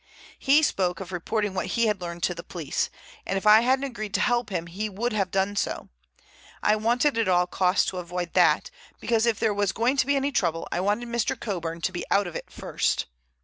He 0.39 0.63
spoke 0.63 0.99
of 0.99 1.11
reporting 1.11 1.53
what 1.53 1.67
he 1.77 1.85
had 1.85 2.01
learned 2.01 2.23
to 2.23 2.33
the 2.33 2.41
police, 2.41 2.89
and 3.23 3.37
if 3.37 3.45
I 3.45 3.61
hadn't 3.61 3.83
agreed 3.85 4.15
to 4.15 4.19
help 4.19 4.49
him 4.49 4.65
he 4.65 4.89
would 4.89 5.13
have 5.13 5.29
done 5.29 5.55
so. 5.55 5.89
I 6.63 6.75
wanted 6.75 7.19
at 7.19 7.27
all 7.27 7.45
costs 7.45 7.85
to 7.91 7.97
avoid 7.97 8.33
that, 8.33 8.71
because 8.99 9.27
if 9.27 9.37
there 9.39 9.53
was 9.53 9.71
going 9.71 9.97
to 9.97 10.07
be 10.07 10.15
any 10.15 10.31
trouble 10.31 10.67
I 10.71 10.79
wanted 10.79 11.07
Mr. 11.07 11.39
Coburn 11.39 11.81
to 11.81 11.91
be 11.91 12.03
out 12.09 12.25
of 12.25 12.35
it 12.35 12.49
first. 12.51 13.05